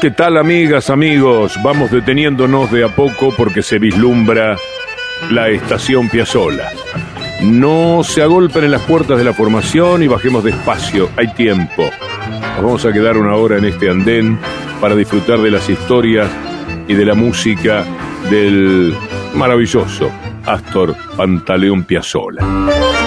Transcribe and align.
¿Qué 0.00 0.12
tal 0.12 0.36
amigas, 0.36 0.90
amigos? 0.90 1.58
Vamos 1.64 1.90
deteniéndonos 1.90 2.70
de 2.70 2.84
a 2.84 2.88
poco 2.94 3.34
porque 3.36 3.62
se 3.62 3.80
vislumbra 3.80 4.56
la 5.28 5.48
estación 5.48 6.08
Piazzola. 6.08 6.70
No 7.42 8.04
se 8.04 8.22
agolpen 8.22 8.62
en 8.62 8.70
las 8.70 8.82
puertas 8.82 9.18
de 9.18 9.24
la 9.24 9.32
formación 9.32 10.04
y 10.04 10.06
bajemos 10.06 10.44
despacio, 10.44 11.10
hay 11.16 11.34
tiempo. 11.34 11.90
Nos 12.54 12.62
vamos 12.62 12.84
a 12.86 12.92
quedar 12.92 13.16
una 13.16 13.34
hora 13.34 13.58
en 13.58 13.64
este 13.64 13.90
andén 13.90 14.38
para 14.80 14.94
disfrutar 14.94 15.40
de 15.40 15.50
las 15.50 15.68
historias 15.68 16.30
y 16.86 16.94
de 16.94 17.04
la 17.04 17.14
música 17.14 17.84
del 18.30 18.94
maravilloso 19.34 20.12
Astor 20.46 20.94
Pantaleón 21.16 21.82
Piazzola. 21.82 22.97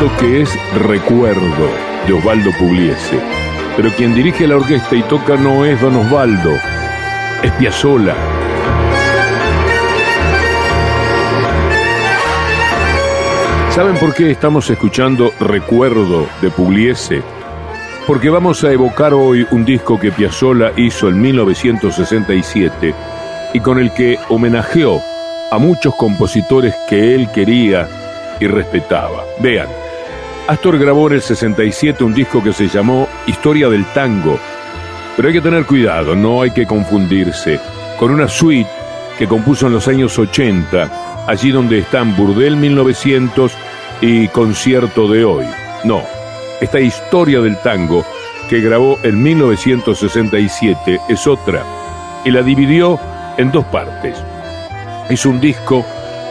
Lindo 0.00 0.16
que 0.18 0.40
es 0.40 0.58
Recuerdo 0.74 1.68
de 2.06 2.12
Osvaldo 2.14 2.50
Pugliese. 2.58 3.20
Pero 3.76 3.90
quien 3.90 4.14
dirige 4.14 4.46
la 4.46 4.56
orquesta 4.56 4.94
y 4.96 5.02
toca 5.02 5.36
no 5.36 5.66
es 5.66 5.78
Don 5.80 5.94
Osvaldo, 5.96 6.52
es 7.42 7.52
Piazzola. 7.52 8.14
¿Saben 13.70 13.96
por 13.96 14.14
qué 14.14 14.30
estamos 14.30 14.70
escuchando 14.70 15.32
Recuerdo 15.38 16.26
de 16.40 16.50
Pugliese? 16.50 17.22
Porque 18.06 18.30
vamos 18.30 18.64
a 18.64 18.72
evocar 18.72 19.12
hoy 19.12 19.46
un 19.50 19.66
disco 19.66 20.00
que 20.00 20.12
Piazzola 20.12 20.72
hizo 20.76 21.08
en 21.08 21.20
1967 21.20 22.94
y 23.52 23.60
con 23.60 23.78
el 23.78 23.92
que 23.92 24.18
homenajeó 24.30 25.02
a 25.50 25.58
muchos 25.58 25.94
compositores 25.96 26.74
que 26.88 27.14
él 27.14 27.28
quería 27.32 27.86
y 28.40 28.46
respetaba. 28.46 29.24
Vean, 29.40 29.68
Astor 30.48 30.78
grabó 30.78 31.08
en 31.08 31.14
el 31.14 31.22
67 31.22 32.02
un 32.02 32.14
disco 32.14 32.42
que 32.42 32.52
se 32.52 32.68
llamó 32.68 33.08
Historia 33.26 33.68
del 33.68 33.84
Tango, 33.92 34.38
pero 35.16 35.28
hay 35.28 35.34
que 35.34 35.40
tener 35.40 35.64
cuidado, 35.64 36.14
no 36.16 36.42
hay 36.42 36.50
que 36.50 36.66
confundirse 36.66 37.60
con 37.98 38.10
una 38.10 38.28
suite 38.28 38.70
que 39.18 39.28
compuso 39.28 39.66
en 39.66 39.74
los 39.74 39.86
años 39.86 40.18
80, 40.18 41.26
allí 41.26 41.50
donde 41.50 41.78
están 41.78 42.16
Burdel 42.16 42.56
1900 42.56 43.52
y 44.00 44.28
Concierto 44.28 45.08
de 45.08 45.24
hoy. 45.24 45.46
No, 45.84 46.02
esta 46.60 46.80
Historia 46.80 47.40
del 47.40 47.58
Tango 47.58 48.04
que 48.48 48.60
grabó 48.60 48.98
en 49.02 49.22
1967 49.22 51.00
es 51.08 51.26
otra 51.26 51.62
y 52.24 52.30
la 52.30 52.42
dividió 52.42 52.98
en 53.36 53.52
dos 53.52 53.64
partes. 53.66 54.16
Es 55.08 55.24
un 55.26 55.40
disco 55.40 55.84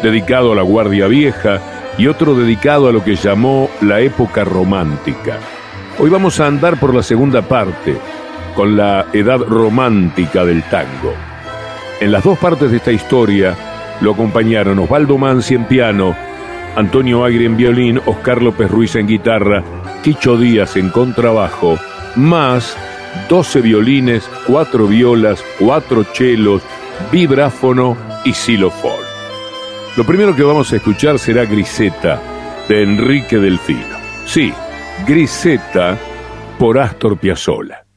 dedicado 0.04 0.52
a 0.52 0.56
la 0.56 0.64
Guardia 0.64 1.08
Vieja, 1.08 1.62
y 2.00 2.08
otro 2.08 2.34
dedicado 2.34 2.88
a 2.88 2.94
lo 2.94 3.04
que 3.04 3.16
llamó 3.16 3.70
la 3.82 4.00
época 4.00 4.46
romántica. 4.46 5.38
Hoy 6.00 6.10
vamos 6.10 6.40
a 6.40 6.48
andar 6.48 6.80
por 6.80 6.96
la 6.96 7.04
segunda 7.04 7.42
parte, 7.42 7.98
con 8.56 8.78
la 8.78 9.08
edad 9.12 9.40
romántica 9.40 10.46
del 10.46 10.64
tango. 10.64 11.14
En 12.00 12.14
las 12.14 12.24
dos 12.24 12.40
partes 12.40 12.72
de 12.72 12.78
esta 12.78 12.94
historia 12.94 13.54
lo 14.00 14.14
acompañaron 14.14 14.80
Osvaldo 14.80 15.18
Mansi 15.18 15.56
en 15.56 15.66
piano, 15.66 16.16
Antonio 16.78 17.26
Agri 17.26 17.46
en 17.46 17.58
violín, 17.58 18.00
Oscar 18.06 18.42
López 18.42 18.72
Ruiz 18.72 18.96
en 18.96 19.08
guitarra, 19.08 19.62
Quicho 20.02 20.38
Díaz 20.38 20.78
en 20.78 20.92
contrabajo, 20.92 21.78
más 22.16 22.78
12 23.28 23.60
violines, 23.60 24.30
4 24.48 24.88
violas, 24.88 25.44
4 25.60 26.06
chelos, 26.14 26.62
vibráfono 27.12 27.98
y 28.24 28.32
xilofón. 28.32 29.09
Lo 30.00 30.06
primero 30.06 30.34
que 30.34 30.44
vamos 30.44 30.72
a 30.72 30.78
escuchar 30.78 31.20
será 31.20 31.44
Griseta, 31.44 32.22
de 32.70 32.84
Enrique 32.84 33.38
Delfino. 33.38 33.98
Sí, 34.26 34.54
Griseta 35.06 35.98
por 36.58 36.80
Astor 36.80 37.18
Piazzolla. 37.18 37.89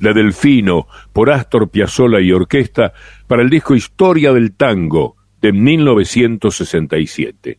La 0.00 0.12
Delfino, 0.12 0.86
por 1.12 1.30
Astor 1.30 1.70
Piazzolla 1.70 2.20
y 2.20 2.32
orquesta, 2.32 2.92
para 3.26 3.42
el 3.42 3.50
disco 3.50 3.74
Historia 3.74 4.32
del 4.32 4.52
Tango 4.52 5.16
de 5.40 5.52
1967. 5.52 7.58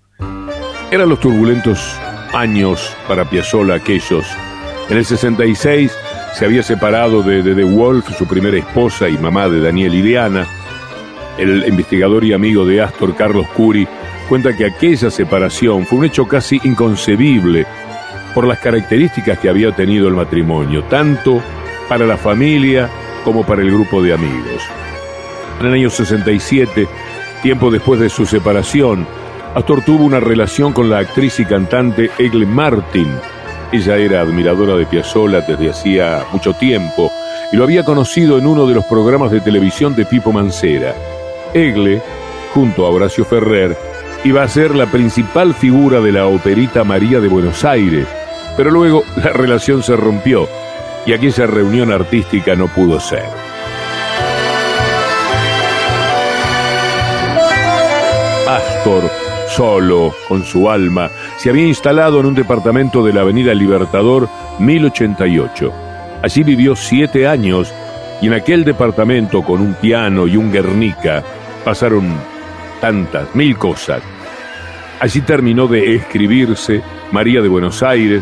Eran 0.92 1.10
los 1.10 1.20
turbulentos 1.20 2.00
años 2.34 2.96
para 3.08 3.30
Piazzolla 3.30 3.76
aquellos. 3.76 4.26
En 4.90 4.98
el 4.98 5.06
66 5.06 5.96
se 6.34 6.46
había 6.46 6.64
separado 6.64 7.22
de, 7.22 7.44
The 7.44 7.64
Wolf, 7.64 8.18
su 8.18 8.28
primera 8.28 8.58
esposa 8.58 9.10
y 9.10 9.18
mamá 9.18 9.50
de 9.50 9.62
Daniel 9.62 9.94
y 9.94 10.02
Diana. 10.02 10.48
El 11.38 11.68
investigador 11.68 12.24
y 12.24 12.34
amigo 12.34 12.66
de 12.66 12.82
Astor, 12.82 13.16
Carlos 13.16 13.48
Curi, 13.50 13.88
cuenta 14.28 14.56
que 14.56 14.66
aquella 14.66 15.10
separación 15.10 15.86
fue 15.86 16.00
un 16.00 16.06
hecho 16.06 16.28
casi 16.28 16.60
inconcebible 16.64 17.66
por 18.40 18.48
las 18.48 18.60
características 18.60 19.38
que 19.38 19.50
había 19.50 19.74
tenido 19.74 20.08
el 20.08 20.14
matrimonio, 20.14 20.86
tanto 20.86 21.44
para 21.90 22.06
la 22.06 22.16
familia 22.16 22.90
como 23.26 23.46
para 23.46 23.62
el 23.62 23.70
grupo 23.70 24.02
de 24.02 24.14
amigos. 24.14 24.64
En 25.60 25.66
el 25.66 25.74
año 25.74 25.90
67, 25.90 26.88
tiempo 27.44 27.70
después 27.70 28.00
de 28.00 28.08
su 28.08 28.26
separación, 28.26 29.06
Astor 29.56 29.84
tuvo 29.84 30.06
una 30.06 30.22
relación 30.22 30.72
con 30.72 30.90
la 30.90 31.00
actriz 31.00 31.38
y 31.42 31.46
cantante 31.46 32.12
Egle 32.18 32.46
Martin. 32.46 33.10
Ella 33.74 33.98
era 33.98 34.22
admiradora 34.22 34.78
de 34.78 34.86
Piazzolla 34.86 35.42
desde 35.42 35.72
hacía 35.72 36.24
mucho 36.32 36.54
tiempo 36.54 37.12
y 37.52 37.58
lo 37.58 37.66
había 37.66 37.84
conocido 37.84 38.38
en 38.38 38.48
uno 38.48 38.66
de 38.66 38.76
los 38.76 38.86
programas 38.86 39.32
de 39.32 39.42
televisión 39.42 39.98
de 39.98 40.06
Pipo 40.06 40.32
Mancera. 40.32 40.96
Egle, 41.54 42.02
junto 42.54 42.86
a 42.86 42.90
Horacio 42.90 43.26
Ferrer, 43.26 43.78
iba 44.24 44.44
a 44.44 44.48
ser 44.48 44.76
la 44.76 44.86
principal 44.86 45.54
figura 45.54 46.00
de 46.00 46.14
la 46.14 46.28
operita 46.28 46.86
María 46.86 47.20
de 47.20 47.28
Buenos 47.28 47.66
Aires, 47.66 48.08
pero 48.60 48.72
luego 48.72 49.06
la 49.16 49.32
relación 49.32 49.82
se 49.84 49.96
rompió 49.96 50.46
y 51.06 51.14
aquella 51.14 51.48
reunión 51.48 51.94
artística 51.94 52.58
no 52.58 52.68
pudo 52.68 53.00
ser. 53.00 53.24
Astor, 58.50 59.10
solo, 59.48 60.14
con 60.28 60.44
su 60.44 60.70
alma, 60.70 61.10
se 61.38 61.50
había 61.50 61.68
instalado 61.68 62.20
en 62.20 62.26
un 62.26 62.36
departamento 62.36 63.02
de 63.02 63.14
la 63.14 63.22
Avenida 63.22 63.54
Libertador 63.54 64.28
1088. 64.60 65.74
Allí 66.22 66.44
vivió 66.44 66.76
siete 66.76 67.30
años 67.30 67.74
y 68.22 68.28
en 68.28 68.34
aquel 68.34 68.66
departamento 68.66 69.42
con 69.42 69.62
un 69.62 69.74
piano 69.76 70.28
y 70.28 70.36
un 70.36 70.52
Guernica 70.52 71.24
pasaron 71.64 72.14
tantas, 72.82 73.34
mil 73.34 73.58
cosas. 73.58 74.02
Allí 75.00 75.22
terminó 75.22 75.66
de 75.68 75.96
escribirse 75.96 76.82
María 77.14 77.42
de 77.42 77.48
Buenos 77.48 77.82
Aires, 77.84 78.22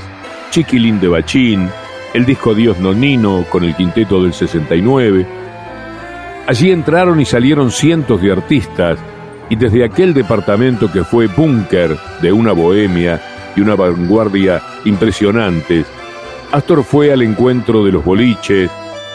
Chiquilín 0.50 1.00
de 1.00 1.08
Bachín, 1.08 1.70
el 2.14 2.26
disco 2.26 2.54
Dios 2.56 2.80
Nonino 2.80 3.46
con 3.50 3.64
el 3.64 3.76
quinteto 3.76 4.24
del 4.24 4.34
69. 4.34 5.26
Allí 6.48 6.72
entraron 6.72 7.20
y 7.20 7.26
salieron 7.26 7.72
cientos 7.72 8.22
de 8.22 8.32
artistas 8.32 9.00
y 9.50 9.56
desde 9.56 9.84
aquel 9.84 10.14
departamento 10.14 10.92
que 10.92 11.04
fue 11.04 11.28
búnker 11.28 11.98
de 12.22 12.32
una 12.32 12.54
bohemia 12.54 13.22
y 13.56 13.62
una 13.62 13.76
vanguardia 13.76 14.62
impresionantes, 14.86 15.86
Astor 16.52 16.84
fue 16.84 17.12
al 17.12 17.22
encuentro 17.22 17.84
de 17.84 17.92
los 17.92 18.06
boliches, 18.06 18.70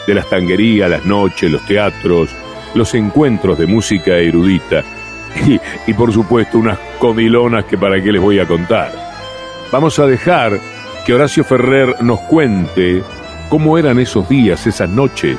de 0.05 0.13
las 0.13 0.29
tanguerías, 0.29 0.89
las 0.89 1.05
noches, 1.05 1.51
los 1.51 1.65
teatros, 1.65 2.29
los 2.75 2.93
encuentros 2.93 3.57
de 3.57 3.65
música 3.65 4.17
erudita 4.17 4.83
y, 5.47 5.59
y 5.87 5.93
por 5.93 6.13
supuesto 6.13 6.57
unas 6.57 6.77
comilonas 6.99 7.65
que 7.65 7.77
para 7.77 8.01
qué 8.01 8.11
les 8.11 8.21
voy 8.21 8.39
a 8.39 8.47
contar. 8.47 8.91
Vamos 9.71 9.97
a 9.97 10.05
dejar 10.05 10.59
que 11.05 11.13
Horacio 11.13 11.43
Ferrer 11.43 12.01
nos 12.01 12.19
cuente 12.21 13.03
cómo 13.49 13.77
eran 13.77 13.99
esos 13.99 14.27
días, 14.29 14.65
esas 14.65 14.89
noches 14.89 15.37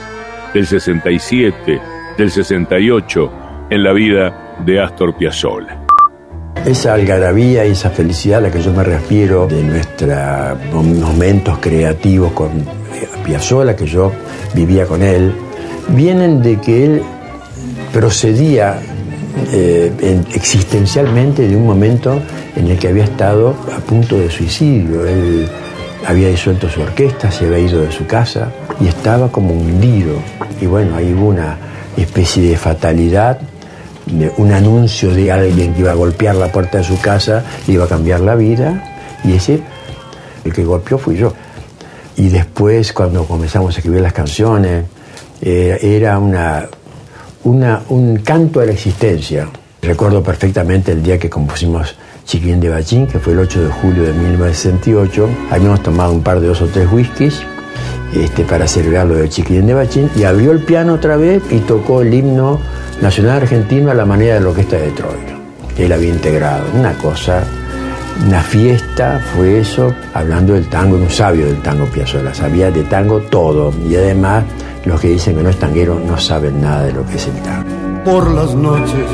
del 0.53 0.67
67, 0.67 1.81
del 2.19 2.31
68 2.31 3.33
en 3.71 3.83
la 3.83 3.93
vida 3.93 4.57
de 4.65 4.81
Astor 4.81 5.17
Piazzolla. 5.17 5.81
Esa 6.65 6.95
algarabía 6.95 7.67
y 7.67 7.73
esa 7.73 7.91
felicidad 7.91 8.39
a 8.39 8.43
la 8.43 8.51
que 8.51 8.63
yo 8.63 8.73
me 8.73 8.85
refiero 8.85 9.47
de 9.47 9.63
nuestros 9.63 10.17
momentos 10.73 11.59
creativos 11.59 12.33
con 12.33 12.51
Piazzolla, 13.25 13.75
que 13.75 13.87
yo 13.87 14.13
vivía 14.55 14.87
con 14.87 15.03
él, 15.03 15.35
vienen 15.89 16.43
de 16.43 16.61
que 16.61 16.85
él 16.85 17.03
procedía 17.93 18.79
eh, 19.53 20.23
existencialmente 20.35 21.49
de 21.49 21.57
un 21.57 21.67
momento 21.67 22.21
en 22.57 22.69
el 22.69 22.79
que 22.79 22.89
había 22.89 23.05
estado 23.05 23.55
a 23.75 23.81
punto 23.81 24.19
de 24.19 24.31
suicidio. 24.31 25.07
Él 25.07 25.49
había 26.07 26.29
disuelto 26.29 26.69
su 26.69 26.83
orquesta, 26.83 27.31
se 27.31 27.47
había 27.47 27.59
ido 27.59 27.81
de 27.81 27.93
su 27.93 28.07
casa 28.07 28.51
y 28.81 28.89
estaba 28.89 29.31
como 29.31 29.55
hundido. 29.55 30.17
Y 30.61 30.67
bueno, 30.67 30.97
ahí 30.97 31.13
hubo 31.13 31.29
una 31.29 31.57
especie 31.97 32.51
de 32.51 32.57
fatalidad, 32.57 33.41
un 34.37 34.53
anuncio 34.53 35.15
de 35.15 35.33
alguien 35.33 35.75
que 35.75 35.81
iba 35.81 35.93
a 35.93 35.95
golpear 35.95 36.35
la 36.35 36.53
puerta 36.53 36.79
de 36.79 36.85
su 36.85 37.01
casa, 37.01 37.43
le 37.67 37.75
iba 37.75 37.85
a 37.85 37.89
cambiar 37.89 38.21
la 38.21 38.35
vida, 38.35 39.19
y 39.25 39.33
ese, 39.33 39.61
el 40.45 40.53
que 40.53 40.65
golpeó 40.65 40.99
fui 40.99 41.17
yo. 41.17 41.33
Y 42.17 42.29
después, 42.29 42.93
cuando 42.93 43.25
comenzamos 43.25 43.75
a 43.75 43.79
escribir 43.79 44.01
las 44.01 44.13
canciones, 44.13 44.85
eh, 45.41 45.79
era 45.83 46.19
una 46.19 46.69
un 47.45 48.21
canto 48.25 48.61
a 48.61 48.67
la 48.67 48.73
existencia. 48.73 49.49
Recuerdo 49.83 50.23
perfectamente 50.23 50.93
el 50.93 51.03
día 51.03 51.19
que 51.19 51.29
compusimos 51.29 51.95
Chiquín 52.27 52.61
de 52.61 52.71
Bachín, 52.71 53.07
que 53.07 53.19
fue 53.19 53.35
el 53.35 53.41
8 53.41 53.65
de 53.65 53.69
julio 53.69 54.03
de 54.05 54.13
1968. 54.13 55.29
Habíamos 55.51 55.83
tomado 55.83 56.13
un 56.13 56.23
par 56.23 56.41
de 56.41 56.49
dos 56.49 56.63
o 56.63 56.67
tres 56.67 56.89
whiskies 56.91 57.43
este, 58.15 58.45
para 58.45 58.67
celebrar 58.67 59.07
lo 59.07 59.15
de 59.15 59.29
Chiquín 59.29 59.67
de 59.67 59.75
Bachín 59.75 60.11
y 60.17 60.25
abrió 60.25 60.53
el 60.53 60.61
piano 60.61 60.95
otra 60.95 61.17
vez 61.17 61.43
y 61.51 61.59
tocó 61.59 62.03
el 62.03 62.15
himno 62.15 62.59
nacional 63.03 63.43
argentino 63.43 63.91
a 63.91 63.95
la 63.95 64.07
manera 64.07 64.35
de 64.35 64.41
la 64.41 64.49
orquesta 64.49 64.77
de 64.77 64.91
Troilo, 64.93 65.39
que 65.77 65.85
él 65.85 65.93
había 65.93 66.11
integrado. 66.11 66.65
Una 66.75 66.95
cosa, 66.95 67.45
una 68.27 68.41
fiesta 68.41 69.21
fue 69.35 69.59
eso, 69.61 69.93
hablando 70.15 70.55
del 70.55 70.69
tango, 70.69 70.97
un 70.97 71.11
sabio 71.11 71.47
del 71.47 71.61
tango 71.61 71.87
Piazzolla, 71.87 72.33
sabía 72.33 72.71
de 72.71 72.85
tango 72.85 73.21
todo 73.21 73.73
y 73.89 73.97
además 73.97 74.45
los 74.85 75.01
que 75.01 75.09
dicen 75.09 75.37
que 75.37 75.43
no 75.43 75.51
es 75.51 75.59
tanguero 75.59 76.01
no 76.01 76.17
saben 76.19 76.61
nada 76.61 76.85
de 76.85 76.93
lo 76.93 77.05
que 77.07 77.17
es 77.17 77.27
el 77.27 77.43
tango. 77.43 77.69
Por 78.05 78.31
las 78.31 78.55
noches, 78.55 79.07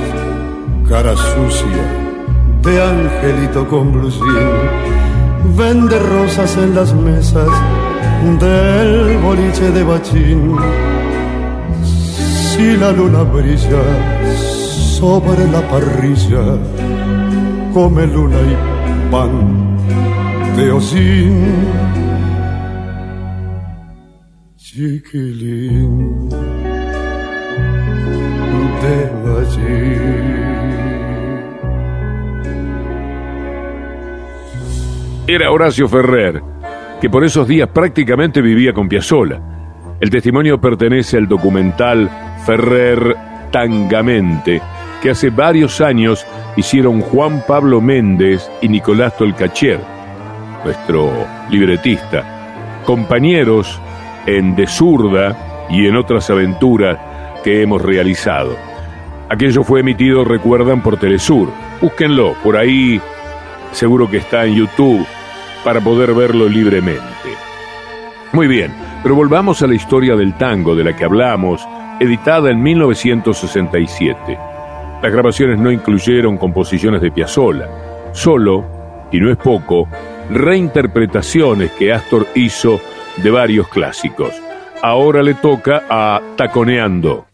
cara 0.88 1.16
sucia 1.16 1.99
de 2.62 2.82
angelito 2.82 3.66
con 3.68 3.92
blusín, 3.92 4.48
vende 5.56 5.98
rosas 5.98 6.56
en 6.56 6.74
las 6.74 6.94
mesas 6.94 7.48
del 8.38 9.18
boliche 9.18 9.70
de 9.70 9.82
bachín. 9.82 10.56
Si 11.82 12.76
la 12.76 12.92
luna 12.92 13.22
brilla 13.22 13.82
sobre 14.98 15.46
la 15.48 15.62
parrilla, 15.68 16.58
come 17.72 18.06
luna 18.06 18.36
y 18.52 19.10
pan 19.10 19.76
de 20.56 20.72
osín 20.72 21.66
chiquilín 24.56 26.28
de 28.82 30.49
Era 35.32 35.52
Horacio 35.52 35.88
Ferrer, 35.88 36.42
que 37.00 37.08
por 37.08 37.22
esos 37.22 37.46
días 37.46 37.68
prácticamente 37.68 38.42
vivía 38.42 38.72
con 38.72 38.88
Piazzola. 38.88 39.40
El 40.00 40.10
testimonio 40.10 40.60
pertenece 40.60 41.18
al 41.18 41.28
documental 41.28 42.10
Ferrer 42.44 43.14
Tangamente, 43.52 44.60
que 45.00 45.10
hace 45.10 45.30
varios 45.30 45.80
años 45.80 46.26
hicieron 46.56 47.00
Juan 47.00 47.44
Pablo 47.46 47.80
Méndez 47.80 48.50
y 48.60 48.66
Nicolás 48.66 49.16
Tolcachier, 49.16 49.78
nuestro 50.64 51.12
libretista, 51.48 52.82
compañeros 52.84 53.80
en 54.26 54.56
De 54.56 54.66
Zurda 54.66 55.68
y 55.70 55.86
en 55.86 55.94
otras 55.94 56.28
aventuras 56.28 56.98
que 57.44 57.62
hemos 57.62 57.80
realizado. 57.80 58.56
Aquello 59.28 59.62
fue 59.62 59.78
emitido, 59.78 60.24
recuerdan, 60.24 60.82
por 60.82 60.96
Telesur. 60.96 61.50
Búsquenlo, 61.80 62.34
por 62.42 62.56
ahí 62.56 63.00
seguro 63.70 64.10
que 64.10 64.16
está 64.16 64.44
en 64.44 64.56
YouTube 64.56 65.06
para 65.64 65.80
poder 65.80 66.14
verlo 66.14 66.48
libremente. 66.48 67.04
Muy 68.32 68.46
bien, 68.46 68.72
pero 69.02 69.14
volvamos 69.14 69.62
a 69.62 69.66
la 69.66 69.74
historia 69.74 70.14
del 70.16 70.34
tango 70.34 70.74
de 70.74 70.84
la 70.84 70.96
que 70.96 71.04
hablamos, 71.04 71.66
editada 71.98 72.50
en 72.50 72.62
1967. 72.62 74.38
Las 75.02 75.12
grabaciones 75.12 75.58
no 75.58 75.72
incluyeron 75.72 76.36
composiciones 76.36 77.00
de 77.00 77.10
Piazzolla, 77.10 77.68
solo, 78.12 78.64
y 79.10 79.18
no 79.18 79.30
es 79.30 79.36
poco, 79.36 79.88
reinterpretaciones 80.30 81.72
que 81.72 81.92
Astor 81.92 82.26
hizo 82.34 82.80
de 83.16 83.30
varios 83.30 83.68
clásicos. 83.68 84.32
Ahora 84.82 85.22
le 85.22 85.34
toca 85.34 85.82
a 85.90 86.20
Taconeando. 86.36 87.26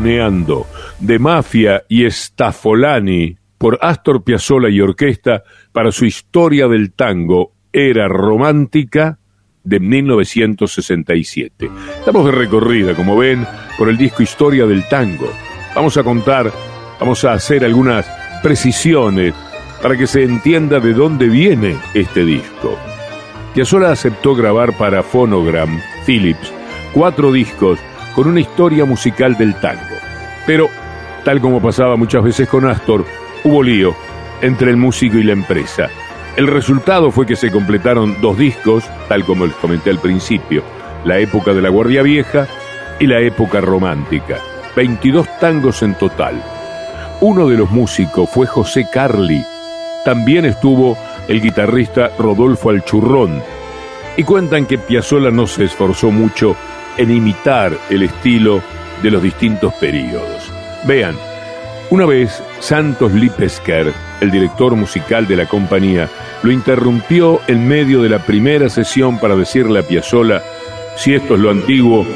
De 0.00 1.18
Mafia 1.18 1.84
y 1.88 2.10
Stafolani, 2.10 3.36
por 3.56 3.78
Astor 3.80 4.22
Piazzolla 4.22 4.68
y 4.68 4.80
Orquesta, 4.80 5.42
para 5.72 5.90
su 5.90 6.04
historia 6.04 6.68
del 6.68 6.92
tango, 6.92 7.52
era 7.72 8.06
romántica 8.08 9.18
de 9.64 9.80
1967. 9.80 11.70
Estamos 11.98 12.26
de 12.26 12.32
recorrida, 12.32 12.94
como 12.94 13.16
ven, 13.16 13.46
por 13.78 13.88
el 13.88 13.96
disco 13.96 14.22
Historia 14.22 14.66
del 14.66 14.86
Tango. 14.88 15.32
Vamos 15.74 15.96
a 15.96 16.04
contar, 16.04 16.52
vamos 17.00 17.24
a 17.24 17.32
hacer 17.32 17.64
algunas 17.64 18.06
precisiones 18.42 19.34
para 19.82 19.96
que 19.96 20.06
se 20.06 20.24
entienda 20.24 20.78
de 20.78 20.92
dónde 20.92 21.28
viene 21.28 21.76
este 21.94 22.24
disco. 22.24 22.78
Piazzolla 23.54 23.92
aceptó 23.92 24.34
grabar 24.34 24.76
para 24.76 25.02
Phonogram 25.02 25.80
Philips 26.04 26.52
cuatro 26.92 27.32
discos 27.32 27.78
con 28.16 28.28
una 28.28 28.40
historia 28.40 28.86
musical 28.86 29.36
del 29.36 29.54
tango. 29.60 29.94
Pero, 30.46 30.70
tal 31.22 31.38
como 31.38 31.60
pasaba 31.60 31.96
muchas 31.96 32.24
veces 32.24 32.48
con 32.48 32.66
Astor, 32.66 33.04
hubo 33.44 33.62
lío 33.62 33.94
entre 34.40 34.70
el 34.70 34.78
músico 34.78 35.18
y 35.18 35.22
la 35.22 35.34
empresa. 35.34 35.90
El 36.34 36.46
resultado 36.46 37.10
fue 37.10 37.26
que 37.26 37.36
se 37.36 37.50
completaron 37.50 38.16
dos 38.22 38.38
discos, 38.38 38.84
tal 39.08 39.26
como 39.26 39.44
les 39.44 39.54
comenté 39.56 39.90
al 39.90 39.98
principio, 39.98 40.62
la 41.04 41.18
época 41.18 41.52
de 41.52 41.60
la 41.60 41.68
Guardia 41.68 42.02
Vieja 42.02 42.46
y 42.98 43.06
la 43.06 43.20
época 43.20 43.60
romántica. 43.60 44.38
22 44.74 45.38
tangos 45.38 45.82
en 45.82 45.94
total. 45.94 46.42
Uno 47.20 47.48
de 47.48 47.58
los 47.58 47.70
músicos 47.70 48.30
fue 48.30 48.46
José 48.46 48.86
Carli. 48.90 49.44
También 50.06 50.46
estuvo 50.46 50.96
el 51.28 51.42
guitarrista 51.42 52.10
Rodolfo 52.18 52.70
Alchurrón. 52.70 53.42
Y 54.16 54.22
cuentan 54.22 54.64
que 54.64 54.78
Piazzolla 54.78 55.30
no 55.30 55.46
se 55.46 55.64
esforzó 55.64 56.10
mucho 56.10 56.56
en 56.96 57.10
imitar 57.10 57.76
el 57.90 58.02
estilo 58.02 58.62
de 59.02 59.10
los 59.10 59.22
distintos 59.22 59.74
periodos. 59.74 60.50
Vean, 60.84 61.16
una 61.90 62.06
vez 62.06 62.42
Santos 62.60 63.12
Lipesker, 63.12 63.92
el 64.20 64.30
director 64.30 64.74
musical 64.74 65.26
de 65.26 65.36
la 65.36 65.46
compañía, 65.46 66.08
lo 66.42 66.50
interrumpió 66.50 67.40
en 67.46 67.66
medio 67.66 68.02
de 68.02 68.08
la 68.08 68.18
primera 68.18 68.68
sesión 68.68 69.18
para 69.18 69.36
decirle 69.36 69.80
a 69.80 69.82
Piazzolla, 69.82 70.42
si 70.96 71.14
esto 71.14 71.34
es 71.34 71.40
lo 71.40 71.50
antiguo, 71.50 72.06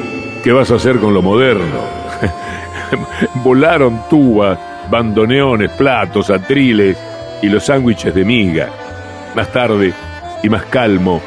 ¿qué 0.43 0.51
vas 0.51 0.71
a 0.71 0.75
hacer 0.75 0.97
con 0.99 1.13
lo 1.13 1.21
moderno? 1.21 1.81
Volaron 3.35 4.01
tubas, 4.09 4.57
bandoneones, 4.89 5.71
platos, 5.71 6.29
atriles 6.29 6.97
y 7.41 7.47
los 7.47 7.65
sándwiches 7.65 8.13
de 8.13 8.25
miga. 8.25 8.69
Más 9.35 9.51
tarde, 9.51 9.93
y 10.43 10.49
más 10.49 10.63
calmo, 10.65 11.21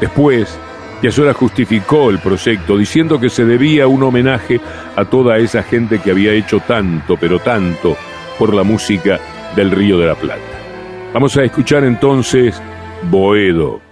después, 0.00 0.58
Piazzolla 1.04 1.34
justificó 1.34 2.08
el 2.08 2.18
proyecto 2.18 2.78
diciendo 2.78 3.20
que 3.20 3.28
se 3.28 3.44
debía 3.44 3.86
un 3.86 4.02
homenaje 4.02 4.58
a 4.96 5.04
toda 5.04 5.36
esa 5.36 5.62
gente 5.62 5.98
que 5.98 6.12
había 6.12 6.32
hecho 6.32 6.60
tanto, 6.60 7.18
pero 7.18 7.40
tanto, 7.40 7.94
por 8.38 8.54
la 8.54 8.62
música 8.62 9.20
del 9.54 9.70
Río 9.70 9.98
de 9.98 10.06
la 10.06 10.14
Plata. 10.14 10.40
Vamos 11.12 11.36
a 11.36 11.44
escuchar 11.44 11.84
entonces 11.84 12.58
Boedo. 13.10 13.82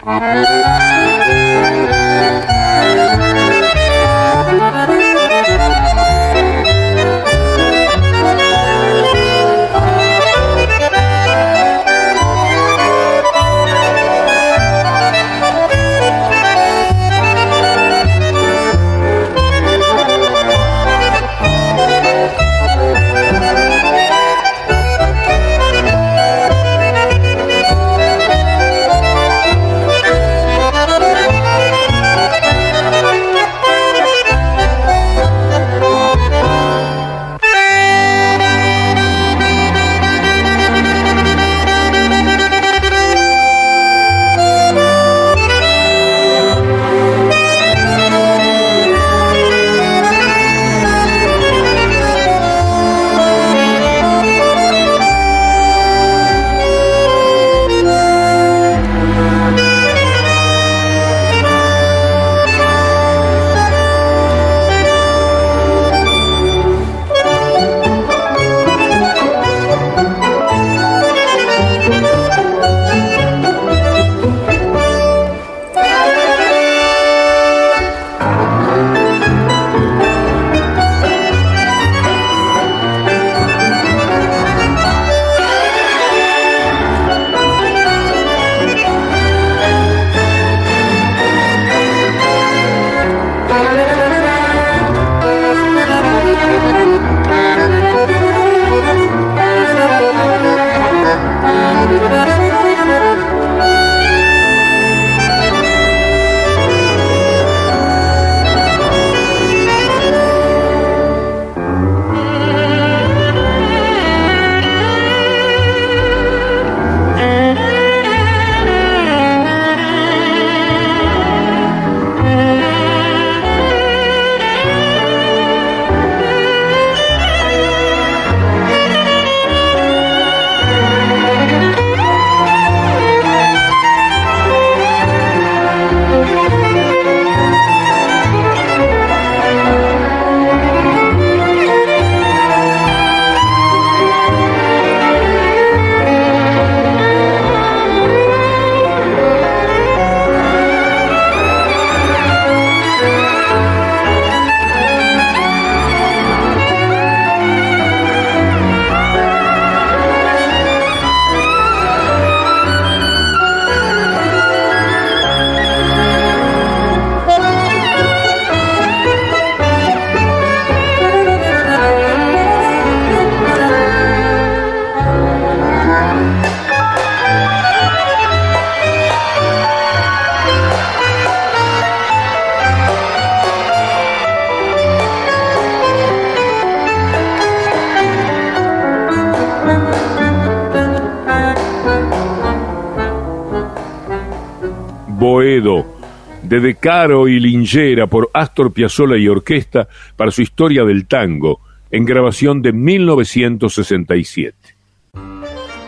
De 196.63 196.77
Caro 196.77 197.29
y 197.29 197.39
Lingera 197.41 198.07
por 198.07 198.31
Astor 198.33 198.73
Piazzolla 198.73 199.17
y 199.17 199.29
Orquesta 199.29 199.89
para 200.17 200.31
su 200.31 200.41
historia 200.43 200.85
del 200.85 201.07
tango, 201.07 201.61
en 201.91 202.05
grabación 202.05 202.63
de 202.63 202.73
1967. 202.73 204.57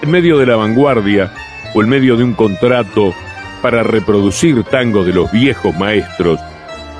En 0.03 0.11
medio 0.11 0.37
de 0.37 0.47
la 0.47 0.57
vanguardia 0.57 1.33
o 1.75 1.83
en 1.83 1.89
medio 1.89 2.17
de 2.17 2.25
un 2.25 2.35
contrato 2.35 3.15
para 3.63 3.83
reproducir 3.83 4.65
tango 4.65 5.05
de 5.05 5.15
los 5.15 5.33
viejos 5.33 5.75
maestros, 5.79 6.39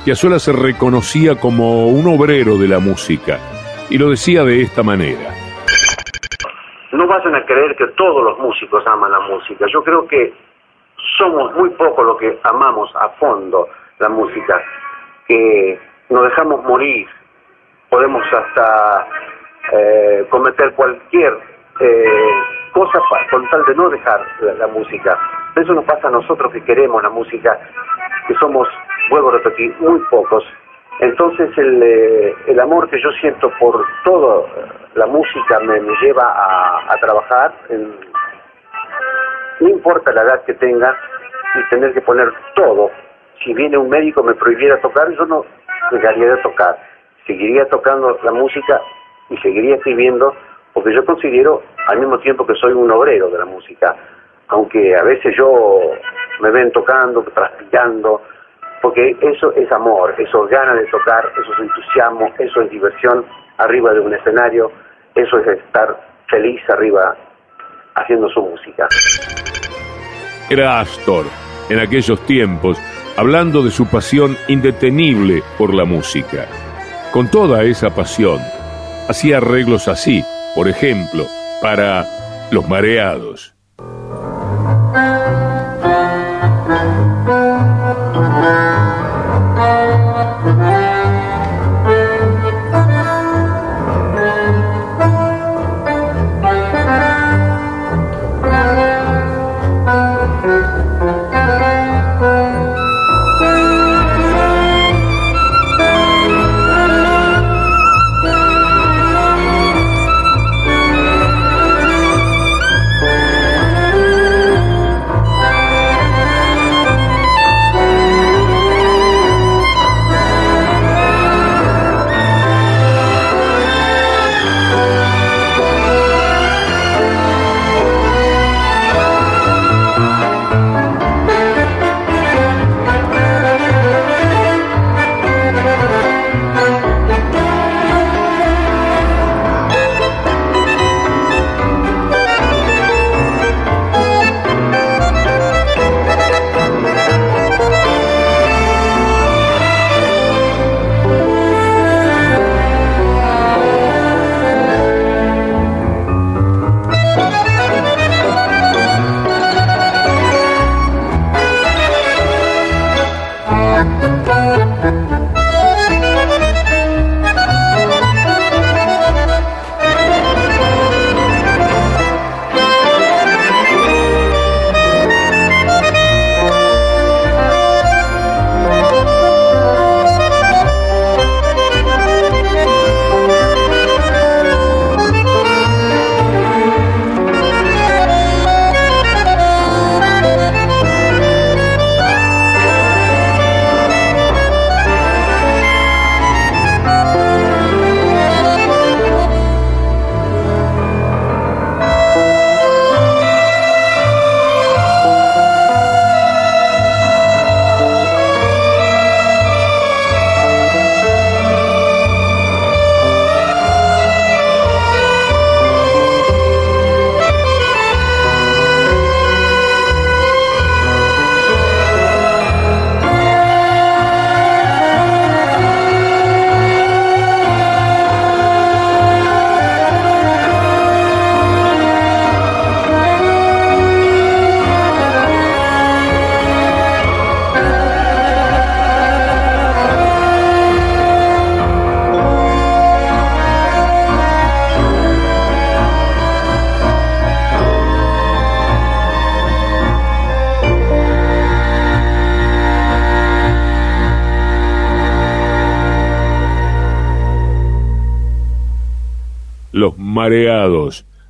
Piazzolla 0.05 0.39
se 0.39 0.53
reconocía 0.53 1.35
como 1.35 1.89
un 1.89 2.07
obrero 2.07 2.57
de 2.57 2.69
la 2.69 2.79
música 2.79 3.39
y 3.91 3.99
lo 3.99 4.09
decía 4.11 4.45
de 4.45 4.63
esta 4.63 4.83
manera. 4.83 5.35
No 6.93 7.07
vayan 7.07 7.35
a 7.35 7.45
creer 7.45 7.75
que 7.77 7.89
todos 7.97 8.23
los 8.25 8.39
músicos 8.39 8.87
aman 8.87 9.11
la 9.11 9.21
música. 9.21 9.67
Yo 9.73 9.83
creo 9.83 10.07
que 10.07 10.33
somos 11.19 11.55
muy 11.55 11.71
pocos 11.71 12.05
los 12.05 12.19
que 12.19 12.39
amamos 12.45 12.91
a 12.97 13.09
fondo 13.21 13.69
la 13.99 14.09
música, 14.09 14.61
que 15.27 15.79
nos 16.11 16.25
dejamos 16.25 16.63
morir, 16.65 17.07
podemos 17.89 18.23
hasta 18.33 19.07
eh, 19.73 20.27
cometer 20.31 20.73
cualquier 20.75 21.39
eh, 21.81 22.31
cosa 22.73 23.01
con 23.31 23.49
tal 23.49 23.65
de 23.65 23.75
no 23.75 23.89
dejar 23.89 24.21
la, 24.41 24.67
música. 24.67 25.19
Eso 25.57 25.73
nos 25.73 25.85
pasa 25.85 26.09
a 26.09 26.11
nosotros 26.11 26.53
que 26.53 26.63
queremos 26.63 27.03
la 27.03 27.11
música, 27.11 27.59
que 28.27 28.35
somos, 28.35 28.69
vuelvo 29.11 29.31
a 29.31 29.33
repetir, 29.35 29.75
muy 29.79 30.01
pocos. 30.11 30.45
Entonces 31.01 31.51
el, 31.57 31.83
eh, 31.83 32.35
el 32.47 32.61
amor 32.61 32.89
que 32.89 33.01
yo 33.01 33.11
siento 33.21 33.51
por 33.59 33.85
toda 34.05 34.47
la 34.95 35.07
música 35.07 35.59
me, 35.61 35.81
lleva 36.01 36.25
a, 36.89 36.95
trabajar, 37.01 37.53
no 39.61 39.69
importa 39.69 40.13
la 40.13 40.23
edad 40.23 40.45
que 40.45 40.55
tenga, 40.55 40.97
y 41.55 41.69
tener 41.71 41.93
que 41.95 42.01
poner 42.01 42.33
todo. 42.55 42.91
Si 43.43 43.55
viene 43.55 43.79
un 43.79 43.89
médico 43.89 44.23
me 44.23 44.35
prohibiera 44.35 44.81
tocar, 44.81 45.11
yo 45.13 45.25
no 45.27 45.45
dejaría 45.91 46.35
de 46.35 46.43
tocar. 46.43 46.79
Seguiría 47.27 47.69
tocando 47.69 48.19
la 48.23 48.33
música 48.33 48.81
y 49.31 49.37
seguiría 49.39 49.77
escribiendo, 49.77 50.35
porque 50.73 50.95
yo 50.95 51.05
considero 51.05 51.63
al 51.87 51.99
mismo 51.99 52.19
tiempo 52.19 52.47
que 52.47 52.55
soy 52.55 52.73
un 52.73 52.91
obrero 52.91 53.31
de 53.31 53.39
la 53.39 53.45
música, 53.45 53.95
aunque 54.49 54.97
a 54.97 55.03
veces 55.03 55.35
yo 55.37 55.81
me 56.41 56.51
ven 56.51 56.71
tocando, 56.73 57.23
transpirando, 57.23 58.23
porque 58.83 59.17
eso 59.21 59.53
es 59.53 59.71
amor, 59.73 60.15
eso 60.19 60.45
es 60.45 60.51
ganas 60.51 60.77
de 60.77 60.87
tocar, 60.87 61.31
eso 61.41 61.53
es 61.55 61.61
entusiasmo, 61.61 62.33
eso 62.39 62.61
es 62.63 62.71
diversión 62.71 63.25
arriba 63.59 63.95
de 63.95 64.01
un 64.01 64.13
escenario, 64.13 64.71
eso 65.15 65.39
es 65.39 65.47
estar 65.59 65.97
feliz 66.29 66.61
arriba 66.69 67.17
haciendo 67.95 68.29
su 68.31 68.41
música. 68.41 68.89
Era 70.51 70.81
Astor, 70.81 71.27
en 71.69 71.79
aquellos 71.79 72.21
tiempos, 72.27 72.79
hablando 73.17 73.63
de 73.63 73.71
su 73.71 73.87
pasión 73.87 74.37
indetenible 74.49 75.43
por 75.57 75.73
la 75.73 75.85
música. 75.85 76.47
Con 77.13 77.31
toda 77.31 77.63
esa 77.65 77.95
pasión, 77.95 78.41
hacía 79.09 79.39
arreglos 79.39 79.89
así, 79.89 80.23
por 80.55 80.69
ejemplo, 80.69 81.27
para 81.63 82.05
Los 82.51 82.69
Mareados. 82.69 83.55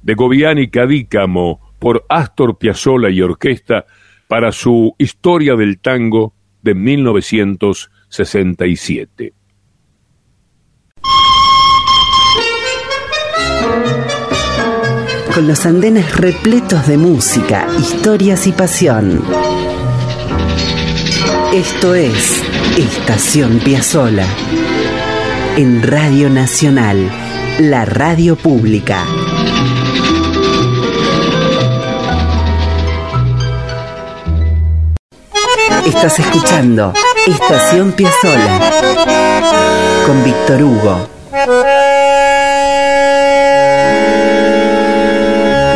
De 0.04 0.14
Gobiani 0.14 0.68
Cadícamo, 0.68 1.74
por 1.80 2.06
Astor 2.08 2.56
Piazzolla 2.58 3.10
y 3.10 3.20
Orquesta, 3.20 3.86
para 4.28 4.52
su 4.52 4.94
Historia 4.98 5.56
del 5.56 5.80
Tango 5.80 6.32
de 6.62 6.74
1967. 6.74 9.32
Con 15.34 15.48
los 15.48 15.66
andenes 15.66 16.16
repletos 16.16 16.86
de 16.86 16.96
música, 16.96 17.66
historias 17.76 18.46
y 18.46 18.52
pasión. 18.52 19.20
Esto 21.52 21.92
es 21.94 22.42
Estación 22.78 23.58
Piazzola 23.58 24.26
en 25.56 25.82
Radio 25.82 26.30
Nacional 26.30 27.10
la 27.60 27.84
radio 27.84 28.34
pública. 28.34 29.04
Estás 35.86 36.18
escuchando 36.18 36.92
Estación 37.26 37.92
Piazzola 37.92 38.60
con 40.06 40.24
Víctor 40.24 40.62
Hugo. 40.62 41.08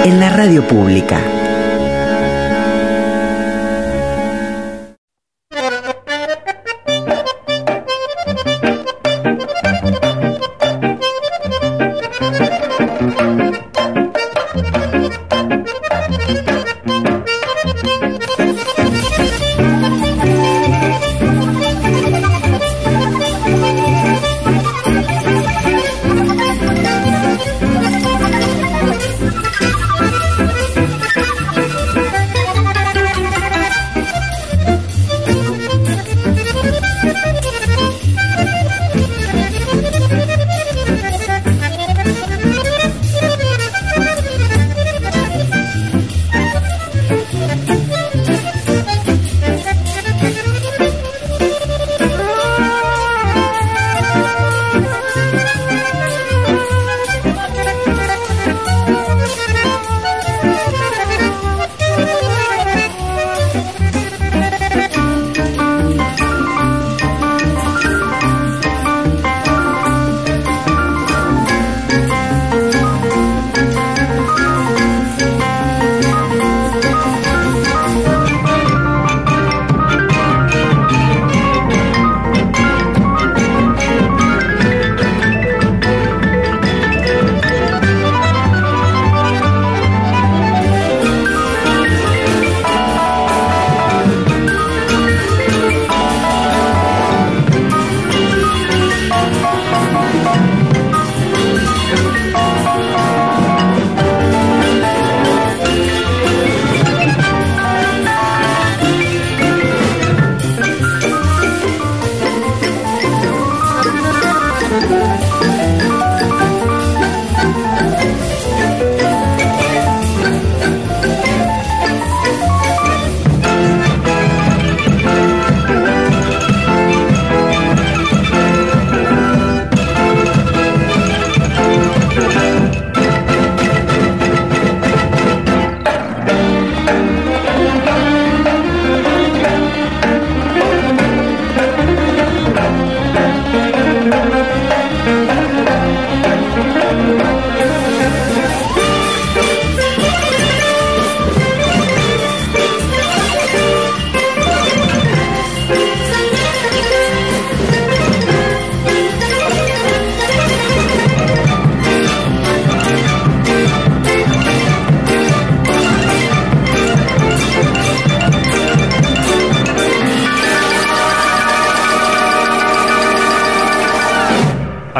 En 0.04 0.20
la 0.20 0.30
radio 0.30 0.66
pública. 0.66 1.37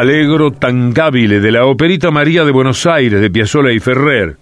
Alegro 0.08 0.52
Tangabile 0.52 1.38
de 1.38 1.52
la 1.52 1.66
Operita 1.66 2.10
María 2.10 2.46
de 2.46 2.50
Buenos 2.50 2.86
Aires 2.86 3.20
de 3.20 3.28
Piazzolla 3.28 3.72
y 3.72 3.78
Ferrer, 3.78 4.38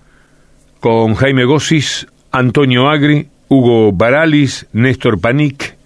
con 0.79 1.16
Jaime 1.16 1.44
Gossis, 1.44 2.07
Antonio 2.31 2.88
Agri, 2.88 3.26
Hugo 3.48 3.90
Baralis, 3.90 4.68
Néstor 4.72 5.20
Panic, 5.20 5.76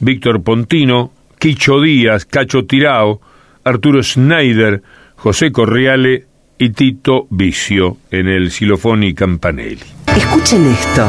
Víctor 0.00 0.42
Pontino, 0.42 1.12
Quicho 1.38 1.80
Díaz, 1.80 2.24
Cacho 2.24 2.64
Tirao, 2.64 3.20
Arturo 3.62 4.02
Schneider, 4.02 4.82
José 5.14 5.52
Corriale 5.52 6.24
y 6.58 6.70
Tito 6.70 7.28
Vicio 7.30 7.98
en 8.10 8.26
el 8.26 8.50
Silofoni 8.50 9.14
Campanelli. 9.14 9.78
Escuchen 10.08 10.66
esto. 10.72 11.08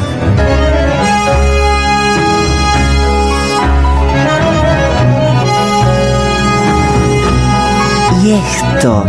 Esto. 8.47 9.05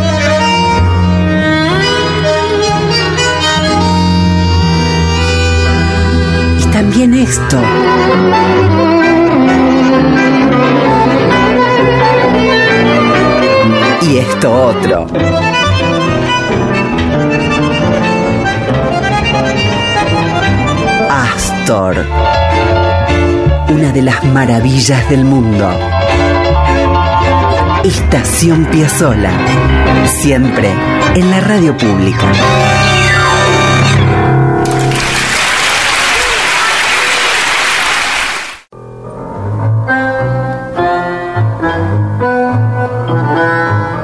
Y 6.59 6.65
también 6.73 7.15
esto. 7.15 7.59
Y 14.03 14.19
esto 14.19 14.53
otro. 14.53 15.07
Astor. 21.11 22.05
Una 23.69 23.93
de 23.93 24.03
las 24.03 24.25
maravillas 24.25 25.09
del 25.09 25.25
mundo. 25.25 25.71
Estación 27.85 28.65
Piazzola. 28.67 29.33
Siempre 30.07 30.69
en 31.17 31.31
la 31.33 31.41
radio 31.41 31.77
pública. 31.77 32.33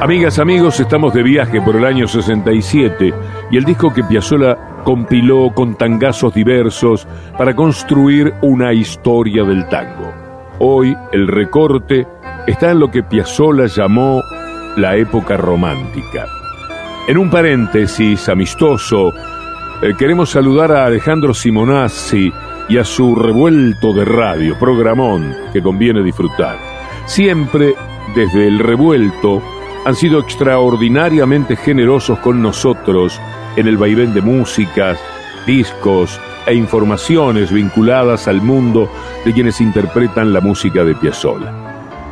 Amigas, 0.01 0.39
amigos, 0.39 0.81
estamos 0.81 1.13
de 1.13 1.23
viaje 1.23 1.61
por 1.61 1.77
el 1.77 1.85
año 1.85 2.05
67 2.05 3.13
y 3.49 3.57
el 3.57 3.63
disco 3.63 3.93
que 3.93 4.03
Piazzola 4.03 4.81
compiló 4.83 5.53
con 5.55 5.75
tangazos 5.75 6.33
diversos 6.33 7.07
para 7.37 7.55
construir 7.55 8.33
una 8.41 8.73
historia 8.73 9.45
del 9.45 9.69
tango. 9.69 10.11
Hoy 10.59 10.93
el 11.13 11.29
recorte 11.29 12.05
está 12.49 12.71
en 12.71 12.79
lo 12.79 12.89
que 12.89 13.03
Piazzolla 13.03 13.67
llamó 13.67 14.23
la 14.75 14.95
época 14.95 15.37
romántica. 15.37 16.27
En 17.07 17.17
un 17.17 17.29
paréntesis 17.29 18.27
amistoso, 18.27 19.13
eh, 19.81 19.93
queremos 19.97 20.31
saludar 20.31 20.71
a 20.71 20.85
Alejandro 20.85 21.33
Simonazzi 21.33 22.33
y 22.67 22.77
a 22.77 22.83
su 22.83 23.15
revuelto 23.15 23.93
de 23.93 24.03
radio, 24.03 24.57
programón 24.57 25.31
que 25.53 25.61
conviene 25.61 26.01
disfrutar. 26.01 26.57
Siempre 27.05 27.75
desde 28.15 28.47
el 28.47 28.57
revuelto 28.57 29.43
han 29.85 29.95
sido 29.95 30.19
extraordinariamente 30.19 31.55
generosos 31.55 32.17
con 32.19 32.41
nosotros 32.41 33.19
en 33.57 33.67
el 33.67 33.77
vaivén 33.77 34.13
de 34.13 34.21
músicas, 34.21 34.99
discos 35.45 36.19
e 36.47 36.55
informaciones 36.55 37.51
vinculadas 37.51 38.27
al 38.27 38.41
mundo 38.41 38.91
de 39.23 39.33
quienes 39.33 39.61
interpretan 39.61 40.33
la 40.33 40.41
música 40.41 40.83
de 40.83 40.95
Piazzolla. 40.95 41.68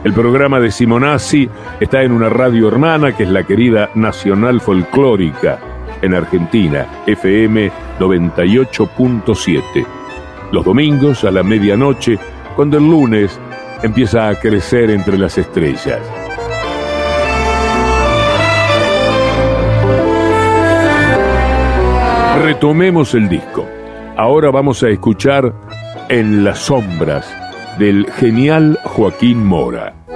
El 0.07 0.13
programa 0.13 0.61
de 0.61 0.71
Simonazzi 0.71 1.49
está 1.81 2.01
en 2.01 2.13
una 2.13 2.29
radio 2.29 2.69
hermana 2.69 3.13
que 3.13 3.23
es 3.23 3.29
la 3.29 3.43
querida 3.43 3.89
Nacional 3.93 4.61
Folclórica 4.61 5.59
en 6.01 6.13
Argentina, 6.13 6.87
FM 7.05 7.69
98.7. 7.99 9.85
Los 10.53 10.63
domingos 10.63 11.25
a 11.25 11.31
la 11.31 11.43
medianoche, 11.43 12.17
cuando 12.55 12.77
el 12.77 12.85
lunes 12.85 13.37
empieza 13.83 14.29
a 14.29 14.39
crecer 14.39 14.91
entre 14.91 15.17
las 15.17 15.37
estrellas. 15.37 15.99
Retomemos 22.45 23.13
el 23.13 23.27
disco. 23.27 23.67
Ahora 24.15 24.51
vamos 24.51 24.81
a 24.83 24.87
escuchar 24.87 25.53
En 26.07 26.45
las 26.45 26.59
sombras 26.59 27.46
del 27.77 28.05
genial 28.11 28.79
Joaquín 28.83 29.45
Mora. 29.45 30.06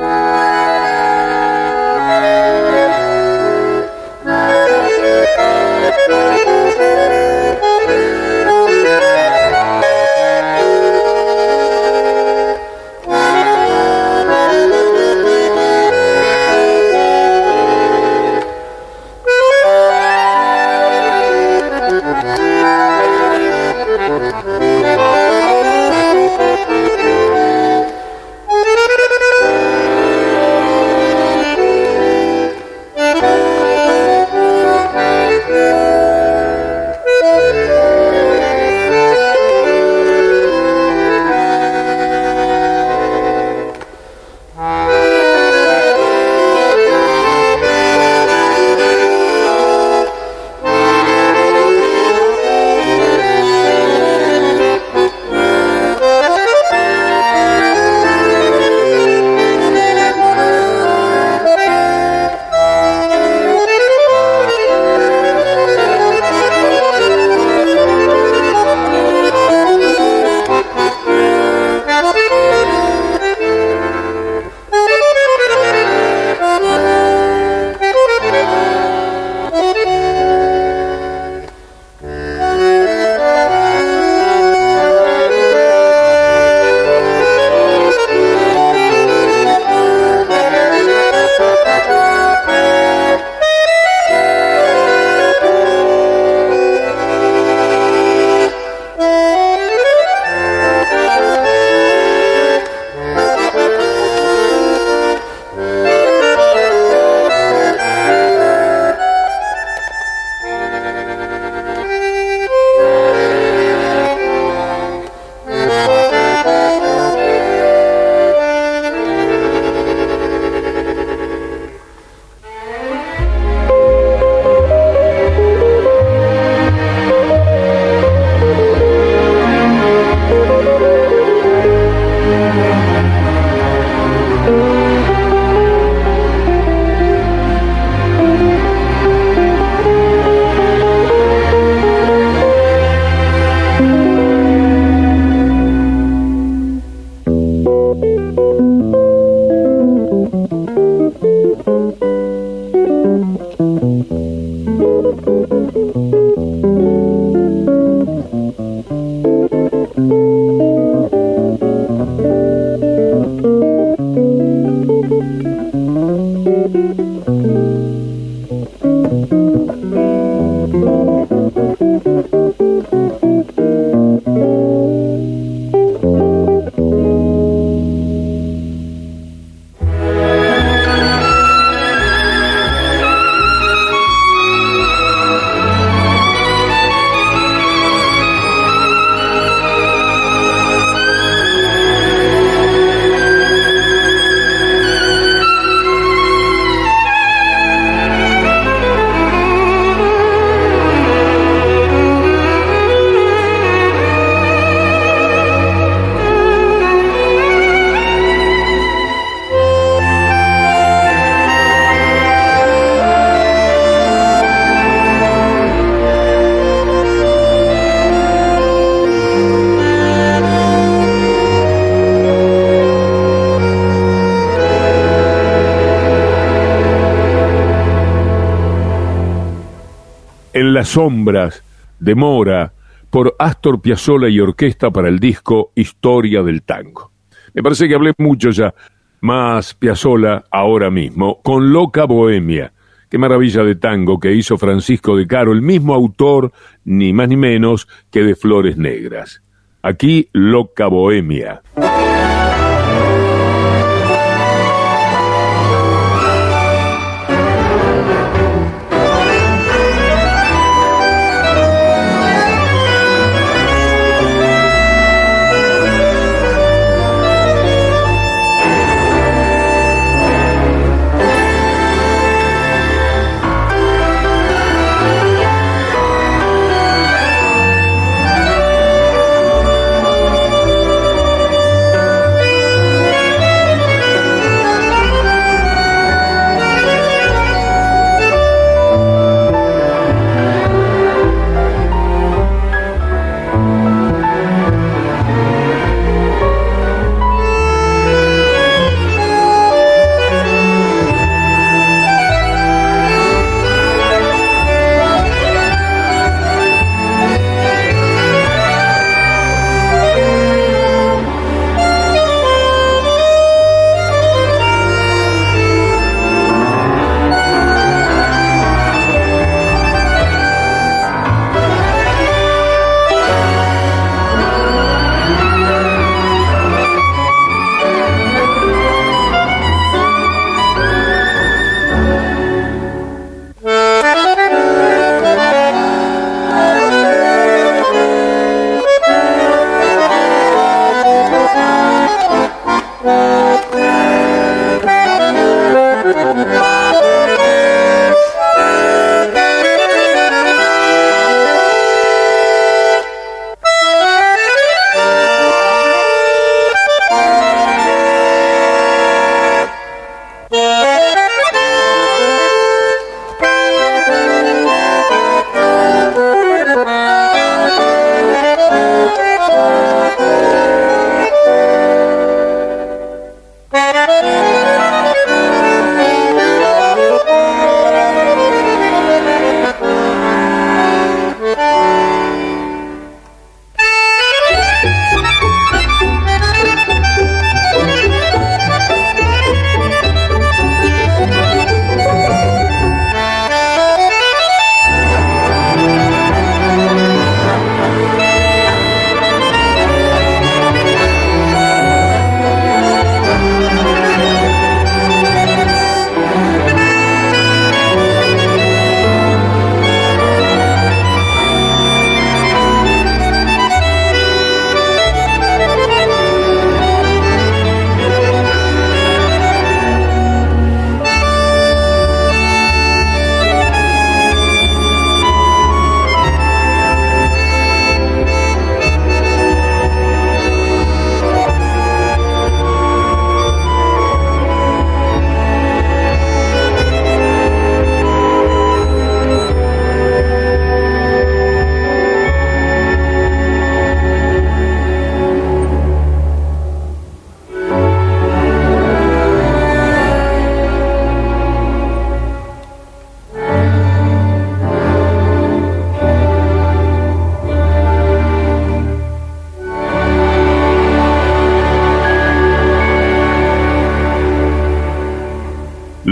Sombras 230.91 231.63
de 232.01 232.15
Mora 232.15 232.73
por 233.09 233.33
Astor 233.39 233.81
Piazzolla 233.81 234.27
y 234.27 234.41
orquesta 234.41 234.91
para 234.91 235.07
el 235.07 235.19
disco 235.19 235.71
Historia 235.73 236.43
del 236.43 236.63
Tango. 236.63 237.11
Me 237.53 237.63
parece 237.63 237.87
que 237.87 237.95
hablé 237.95 238.11
mucho 238.17 238.49
ya, 238.49 238.73
más 239.21 239.73
Piazzolla 239.73 240.43
ahora 240.51 240.89
mismo, 240.89 241.41
con 241.41 241.71
Loca 241.71 242.03
Bohemia. 242.03 242.73
Qué 243.09 243.17
maravilla 243.17 243.63
de 243.63 243.75
tango 243.75 244.19
que 244.19 244.33
hizo 244.33 244.57
Francisco 244.57 245.15
de 245.15 245.27
Caro, 245.27 245.53
el 245.53 245.61
mismo 245.61 245.93
autor, 245.95 246.51
ni 246.83 247.13
más 247.13 247.29
ni 247.29 247.37
menos 247.37 247.87
que 248.11 248.21
de 248.23 248.35
Flores 248.35 248.75
Negras. 248.75 249.41
Aquí 249.81 250.27
Loca 250.33 250.87
Bohemia. 250.87 251.61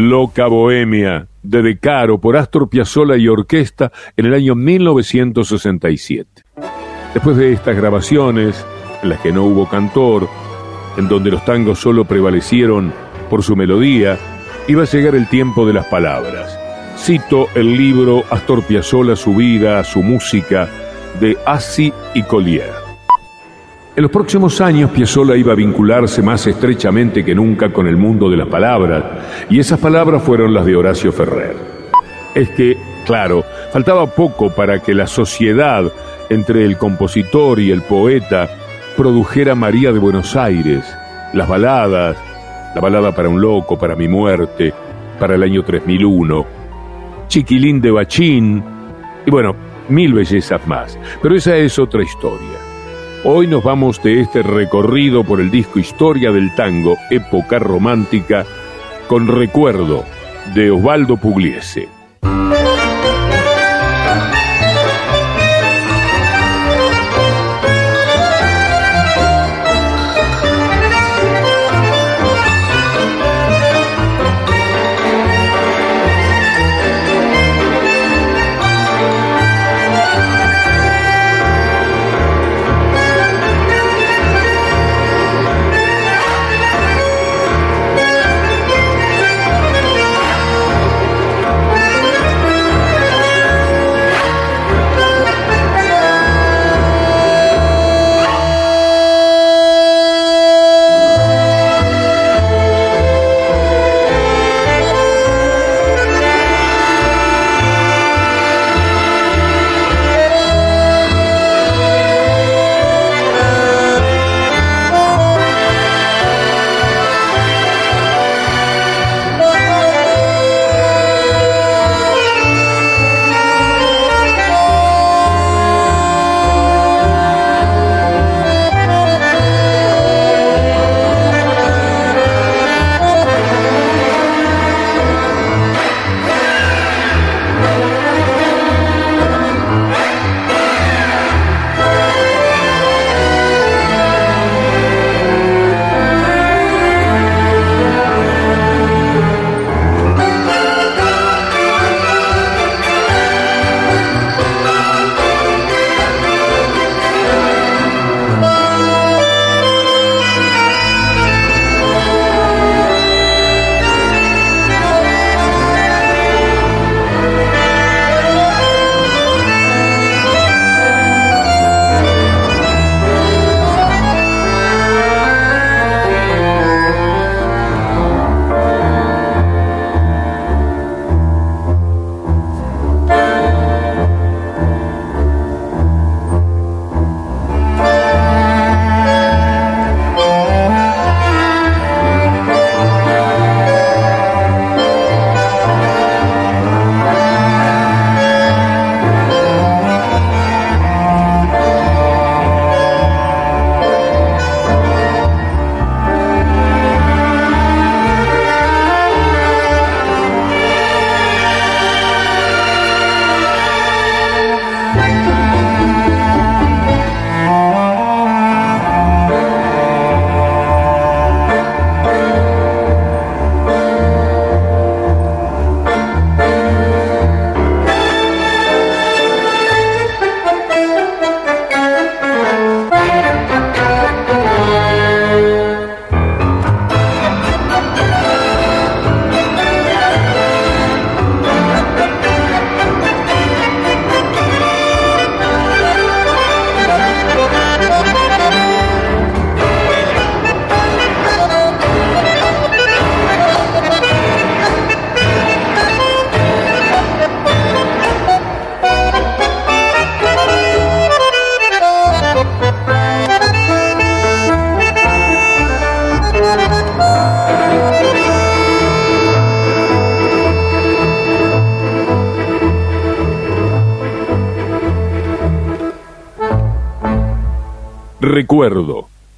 Loca 0.10 0.48
Bohemia, 0.48 1.28
de 1.44 1.62
De 1.62 1.78
Caro 1.78 2.20
por 2.20 2.36
Astor 2.36 2.68
Piazzolla 2.68 3.16
y 3.16 3.28
orquesta 3.28 3.92
en 4.18 4.26
el 4.26 4.34
año 4.34 4.56
1967. 4.56 6.42
Después 7.14 7.38
de 7.38 7.54
estas 7.54 7.76
grabaciones, 7.76 8.66
en 9.04 9.10
las 9.10 9.20
que 9.20 9.32
no 9.32 9.44
hubo 9.44 9.70
cantor, 9.70 10.28
en 10.98 11.08
donde 11.08 11.30
los 11.30 11.46
tangos 11.46 11.78
solo 11.78 12.06
prevalecieron 12.06 12.92
por 13.30 13.44
su 13.44 13.56
melodía, 13.56 14.18
iba 14.68 14.82
a 14.82 14.88
llegar 14.88 15.14
el 15.14 15.30
tiempo 15.30 15.68
de 15.68 15.74
las 15.74 15.86
palabras. 15.86 16.58
Cito 16.98 17.46
el 17.54 17.78
libro 17.78 18.24
Astor 18.32 18.64
Piazzolla, 18.64 19.16
su 19.16 19.36
vida, 19.36 19.84
su 19.84 20.02
música, 20.02 20.68
de 21.20 21.38
Assi 21.46 21.94
y 22.16 22.24
Collier. 22.24 22.79
En 24.00 24.04
los 24.04 24.14
próximos 24.14 24.62
años 24.62 24.92
Piazzolla 24.92 25.36
iba 25.36 25.52
a 25.52 25.58
vincularse 25.58 26.22
más 26.22 26.48
estrechamente 26.48 27.26
que 27.26 27.36
nunca 27.36 27.74
con 27.74 27.86
el 27.86 27.98
mundo 27.98 28.30
de 28.30 28.38
las 28.38 28.48
palabras, 28.48 29.04
y 29.50 29.60
esas 29.60 29.78
palabras 29.78 30.24
fueron 30.24 30.54
las 30.54 30.66
de 30.66 30.74
Horacio 30.74 31.12
Ferrer. 31.12 31.58
Es 32.34 32.48
que, 32.52 32.78
claro, 33.06 33.44
faltaba 33.74 34.06
poco 34.06 34.56
para 34.56 34.80
que 34.82 34.94
la 34.94 35.06
sociedad 35.06 35.84
entre 36.30 36.64
el 36.64 36.78
compositor 36.78 37.60
y 37.60 37.72
el 37.72 37.82
poeta 37.82 38.48
produjera 38.96 39.54
María 39.54 39.92
de 39.92 40.00
Buenos 40.00 40.34
Aires, 40.38 40.86
las 41.34 41.50
baladas, 41.50 42.16
la 42.74 42.80
balada 42.80 43.14
para 43.14 43.28
un 43.28 43.42
loco, 43.42 43.78
para 43.78 43.98
mi 43.98 44.08
muerte, 44.08 44.74
para 45.20 45.36
el 45.36 45.44
año 45.44 45.62
3001, 45.66 46.46
Chiquilín 47.28 47.82
de 47.82 47.92
Bachín, 47.92 48.64
y 49.26 49.30
bueno, 49.30 49.58
mil 49.90 50.14
bellezas 50.14 50.66
más. 50.68 50.98
Pero 51.22 51.36
esa 51.36 51.58
es 51.58 51.78
otra 51.78 52.02
historia. 52.02 52.69
Hoy 53.26 53.48
nos 53.48 53.62
vamos 53.62 54.02
de 54.02 54.22
este 54.22 54.44
recorrido 54.44 55.26
por 55.26 55.42
el 55.42 55.52
disco 55.52 55.78
Historia 55.78 56.32
del 56.32 56.56
Tango, 56.56 56.96
época 57.10 57.60
romántica, 57.60 58.46
con 59.10 59.28
recuerdo 59.28 60.06
de 60.56 60.72
Osvaldo 60.72 61.18
Pugliese. 61.18 61.99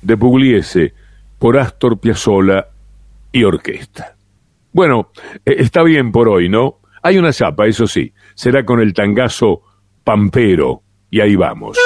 De 0.02 0.18
Pugliese 0.18 0.94
por 1.40 1.58
Astor 1.58 2.00
Piazzolla 2.00 2.68
y 3.32 3.44
orquesta. 3.44 4.16
Bueno, 4.74 5.12
eh, 5.46 5.56
está 5.60 5.84
bien 5.84 6.12
por 6.12 6.30
hoy, 6.30 6.50
¿no? 6.50 6.80
Hay 7.04 7.18
una 7.18 7.34
chapa, 7.34 7.66
eso 7.66 7.88
sí, 7.88 8.14
será 8.36 8.64
con 8.64 8.80
el 8.80 8.94
tangazo 8.94 9.62
Pampero, 10.04 10.84
y 11.10 11.20
ahí 11.20 11.36
vamos. 11.36 11.78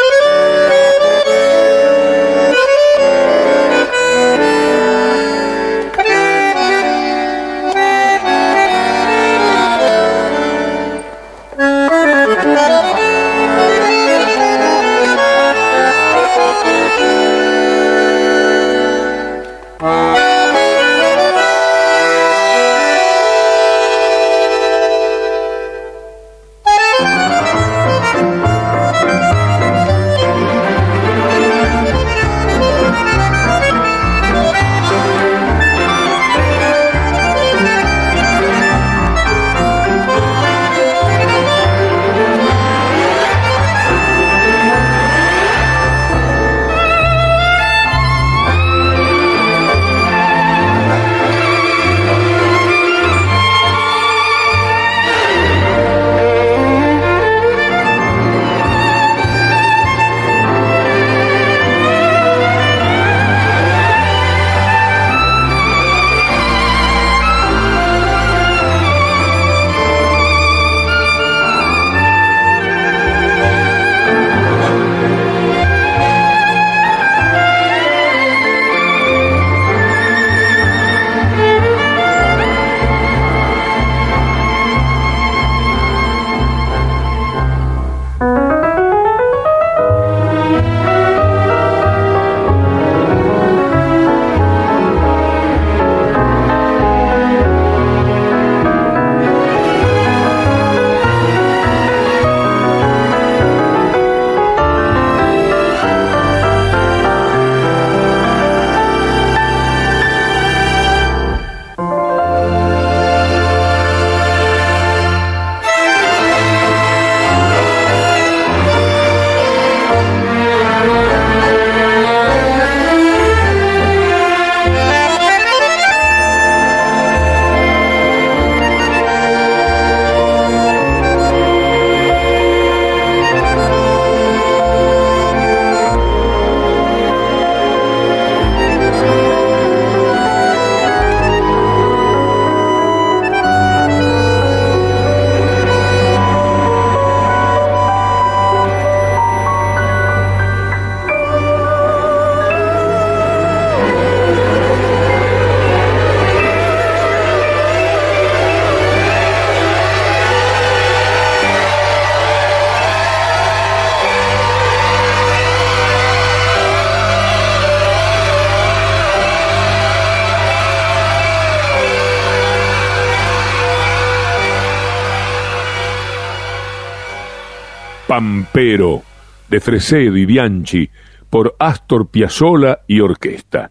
Pampero, 178.56 179.04
de 179.50 179.60
Fresedo 179.60 180.16
y 180.16 180.26
Bianchi, 180.26 180.90
por 181.30 181.58
Astor 181.60 182.08
Piazzolla 182.08 182.80
y 182.88 183.02
Orquesta. 183.02 183.70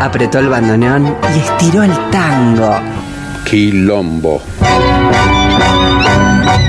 Apretó 0.00 0.38
el 0.38 0.48
bandoneón 0.48 1.16
y 1.34 1.38
estiró 1.40 1.82
el 1.82 1.90
tango. 2.12 2.80
Quilombo. 3.44 4.40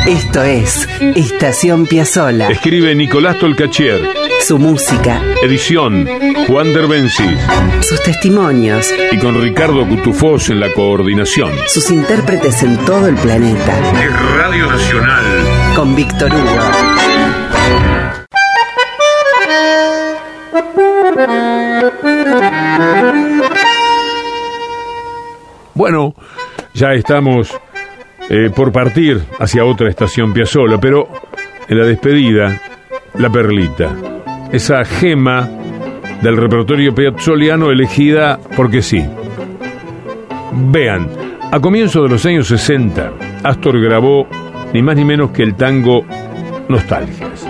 Esto 0.07 0.41
es 0.41 0.89
Estación 1.15 1.85
Piazzola. 1.85 2.49
Escribe 2.49 2.95
Nicolás 2.95 3.37
Tolcachier. 3.37 4.09
Su 4.41 4.57
música. 4.57 5.21
Edición 5.43 6.07
Juan 6.47 6.71
Derbencis. 6.73 7.37
Sus 7.81 8.01
testimonios. 8.03 8.89
Y 9.11 9.17
con 9.17 9.41
Ricardo 9.41 9.85
Cutufós 9.85 10.49
en 10.49 10.61
la 10.61 10.71
coordinación. 10.71 11.51
Sus 11.67 11.91
intérpretes 11.91 12.63
en 12.63 12.77
todo 12.85 13.07
el 13.07 13.15
planeta. 13.15 13.77
Es 14.01 14.37
Radio 14.37 14.67
Nacional. 14.67 15.25
Con 15.75 15.93
Víctor 15.93 16.31
Hugo. 16.31 16.57
Bueno, 25.73 26.15
ya 26.73 26.93
estamos 26.93 27.53
eh, 28.29 28.49
por 28.55 28.71
partir 28.71 29.21
hacia 29.37 29.65
otra 29.65 29.89
estación 29.89 30.31
Piazzola, 30.31 30.79
pero 30.79 31.09
en 31.67 31.77
la 31.77 31.85
despedida, 31.85 32.61
la 33.15 33.29
perlita, 33.29 33.91
esa 34.51 34.85
gema 34.85 35.56
del 36.21 36.37
repertorio 36.37 36.93
piazzoliano 36.93 37.71
elegida 37.71 38.39
porque 38.55 38.81
sí. 38.81 39.05
Vean, 40.71 41.07
a 41.51 41.59
comienzos 41.59 42.03
de 42.03 42.09
los 42.09 42.25
años 42.25 42.47
60, 42.47 43.11
Astor 43.43 43.79
grabó 43.79 44.27
ni 44.73 44.81
más 44.81 44.95
ni 44.95 45.05
menos 45.05 45.31
que 45.31 45.43
el 45.43 45.55
tango 45.55 46.03
Nostalgias. 46.67 47.47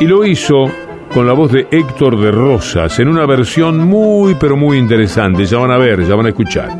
Y 0.00 0.06
lo 0.06 0.24
hizo 0.24 0.70
con 1.12 1.26
la 1.26 1.32
voz 1.32 1.52
de 1.52 1.66
Héctor 1.70 2.18
de 2.20 2.30
Rosas 2.30 2.98
en 2.98 3.08
una 3.08 3.26
versión 3.26 3.78
muy 3.78 4.34
pero 4.34 4.56
muy 4.56 4.78
interesante. 4.78 5.44
Ya 5.44 5.58
van 5.58 5.70
a 5.70 5.78
ver, 5.78 6.06
ya 6.06 6.14
van 6.14 6.26
a 6.26 6.30
escuchar. 6.30 6.70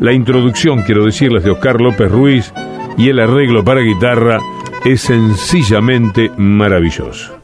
La 0.00 0.12
introducción, 0.12 0.82
quiero 0.82 1.04
decirles, 1.04 1.44
de 1.44 1.50
Oscar 1.50 1.80
López 1.80 2.10
Ruiz 2.10 2.52
y 2.98 3.08
el 3.08 3.20
arreglo 3.20 3.64
para 3.64 3.80
guitarra 3.80 4.38
es 4.84 5.02
sencillamente 5.02 6.30
maravilloso. 6.36 7.38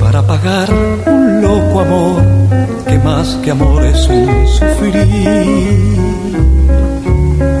Para 0.00 0.26
pagar 0.26 0.72
un 1.06 1.42
loco 1.42 1.80
amor 1.80 2.22
que 2.88 2.98
más 2.98 3.36
que 3.42 3.50
amor 3.50 3.84
es 3.84 4.08
un 4.08 4.46
sufrir. 4.48 5.04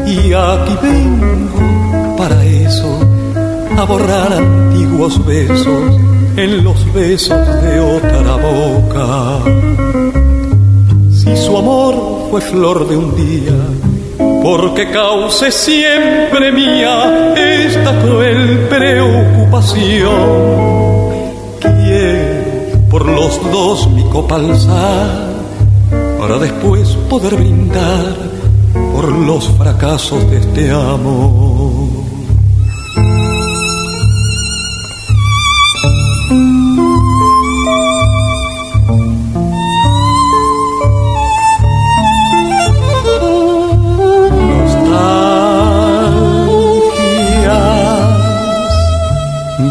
Y 0.06 0.32
aquí 0.32 0.76
vengo 0.82 2.16
para 2.16 2.42
eso, 2.42 3.00
a 3.76 3.84
borrar 3.84 4.32
antiguos 4.32 5.24
besos 5.26 6.00
en 6.36 6.64
los 6.64 6.90
besos 6.94 7.62
de 7.62 7.80
otra 7.80 8.36
boca. 8.36 9.40
Si 11.12 11.36
su 11.36 11.54
amor 11.54 12.28
fue 12.30 12.40
flor 12.40 12.88
de 12.88 12.96
un 12.96 13.14
día, 13.14 13.58
porque 14.42 14.90
cause 14.90 15.52
siempre 15.52 16.50
mía 16.50 17.34
esta 17.36 17.92
cruel 18.00 18.66
preocupación 18.70 19.39
por 22.90 23.06
los 23.06 23.40
dos 23.52 23.88
mi 23.90 24.02
copa 24.04 24.36
alzar, 24.36 25.30
para 26.18 26.38
después 26.38 26.88
poder 27.08 27.36
brindar 27.36 28.16
por 28.94 29.10
los 29.10 29.48
fracasos 29.50 30.28
de 30.30 30.38
este 30.38 30.70
amor. 30.70 31.49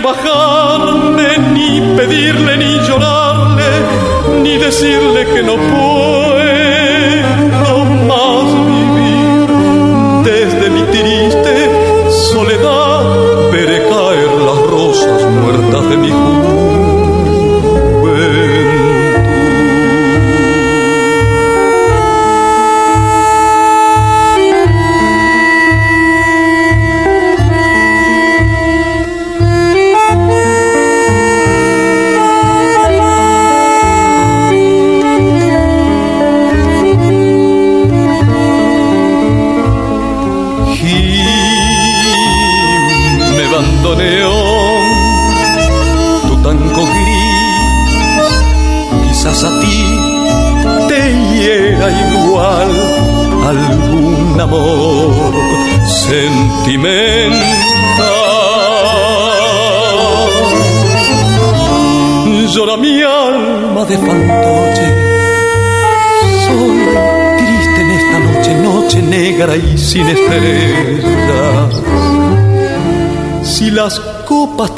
rebajarle, 0.00 1.38
ni 1.52 1.96
pedirle, 1.96 2.56
ni 2.56 2.78
llorarle, 2.86 3.70
ni 4.42 4.56
decirle 4.56 5.26
que 5.26 5.42
no 5.42 5.56
puedo 5.56 6.39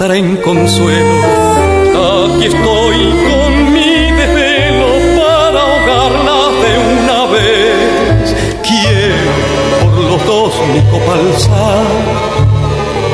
traen 0.06 0.36
consuelo, 0.38 1.16
aquí 2.26 2.46
estoy 2.46 2.96
con 3.30 3.72
mi 3.72 4.10
desvelo 4.10 4.88
para 5.16 5.60
ahogarla 5.60 6.40
de 6.62 6.72
una 6.92 7.26
vez. 7.26 8.34
Quiero 8.66 9.30
por 9.80 9.94
los 10.02 10.26
dos 10.26 10.52
mi 10.74 10.80
copa 10.90 11.14
alzar, 11.14 11.86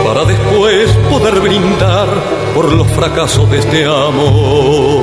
para 0.02 0.24
después 0.24 0.90
poder 1.10 1.40
brindar 1.40 2.08
por 2.54 2.72
los 2.72 2.86
fracasos 2.92 3.50
de 3.50 3.58
este 3.58 3.84
amor. 3.84 4.97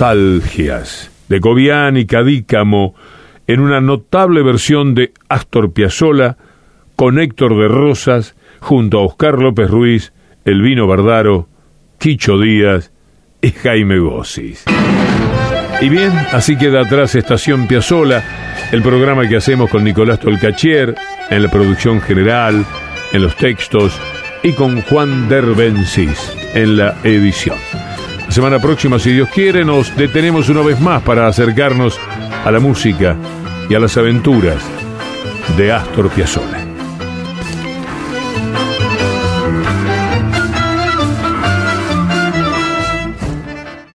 De 0.00 1.40
Gobián 1.40 1.98
y 1.98 2.06
Cadícamo 2.06 2.94
en 3.46 3.60
una 3.60 3.82
notable 3.82 4.42
versión 4.42 4.94
de 4.94 5.12
Astor 5.28 5.74
Piazzolla 5.74 6.38
con 6.96 7.18
Héctor 7.18 7.54
de 7.60 7.68
Rosas, 7.68 8.34
junto 8.60 8.98
a 8.98 9.04
Oscar 9.04 9.38
López 9.38 9.70
Ruiz, 9.70 10.14
Elvino 10.46 10.86
Bardaro, 10.86 11.48
Quicho 11.98 12.38
Díaz 12.38 12.92
y 13.42 13.50
Jaime 13.50 13.98
Gossis. 13.98 14.64
Y 15.82 15.90
bien, 15.90 16.12
así 16.32 16.56
queda 16.56 16.80
atrás 16.80 17.14
Estación 17.14 17.66
Piazzola, 17.66 18.24
el 18.72 18.80
programa 18.80 19.28
que 19.28 19.36
hacemos 19.36 19.68
con 19.68 19.84
Nicolás 19.84 20.20
Tolcachier, 20.20 20.94
en 21.28 21.42
la 21.42 21.50
producción 21.50 22.00
general, 22.00 22.64
en 23.12 23.22
los 23.22 23.36
textos, 23.36 24.00
y 24.42 24.54
con 24.54 24.80
Juan 24.80 25.28
Derbencis 25.28 26.34
en 26.54 26.78
la 26.78 26.96
edición. 27.04 27.58
Semana 28.30 28.60
próxima, 28.60 29.00
si 29.00 29.10
Dios 29.10 29.28
quiere, 29.28 29.64
nos 29.64 29.94
detenemos 29.96 30.48
una 30.48 30.62
vez 30.62 30.80
más 30.80 31.02
para 31.02 31.26
acercarnos 31.26 31.98
a 32.44 32.50
la 32.52 32.60
música 32.60 33.16
y 33.68 33.74
a 33.74 33.80
las 33.80 33.96
aventuras 33.96 34.62
de 35.56 35.72
Astor 35.72 36.08
Piazzolla. 36.10 36.59